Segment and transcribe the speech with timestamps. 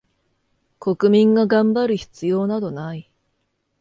[0.79, 3.11] 国民が頑張る必要などない